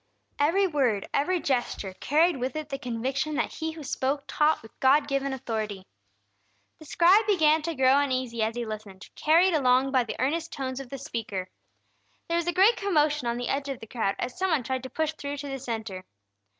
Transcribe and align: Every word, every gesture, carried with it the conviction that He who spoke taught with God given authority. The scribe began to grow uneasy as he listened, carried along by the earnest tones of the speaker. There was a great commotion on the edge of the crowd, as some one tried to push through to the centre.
Every 0.39 0.65
word, 0.65 1.07
every 1.13 1.39
gesture, 1.39 1.93
carried 1.99 2.37
with 2.37 2.55
it 2.55 2.69
the 2.69 2.79
conviction 2.79 3.35
that 3.35 3.53
He 3.53 3.73
who 3.73 3.83
spoke 3.83 4.23
taught 4.25 4.63
with 4.63 4.71
God 4.79 5.07
given 5.07 5.31
authority. 5.31 5.83
The 6.79 6.85
scribe 6.85 7.27
began 7.27 7.61
to 7.61 7.75
grow 7.75 7.99
uneasy 7.99 8.41
as 8.41 8.55
he 8.55 8.65
listened, 8.65 9.07
carried 9.15 9.53
along 9.53 9.91
by 9.91 10.03
the 10.03 10.15
earnest 10.19 10.51
tones 10.51 10.79
of 10.79 10.89
the 10.89 10.97
speaker. 10.97 11.49
There 12.29 12.35
was 12.37 12.47
a 12.47 12.51
great 12.51 12.77
commotion 12.77 13.27
on 13.27 13.37
the 13.37 13.49
edge 13.49 13.69
of 13.69 13.79
the 13.79 13.85
crowd, 13.85 14.15
as 14.17 14.35
some 14.39 14.49
one 14.49 14.63
tried 14.63 14.81
to 14.81 14.89
push 14.89 15.13
through 15.13 15.37
to 15.37 15.47
the 15.47 15.59
centre. 15.59 16.03